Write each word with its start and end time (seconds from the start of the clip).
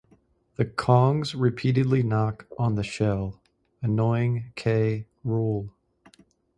The 0.55 0.65
Kongs 0.65 1.39
repeatedly 1.39 2.01
knock 2.01 2.47
on 2.57 2.73
the 2.73 2.81
shell, 2.81 3.39
annoying 3.83 4.51
K. 4.55 5.05
Rool. 5.23 5.69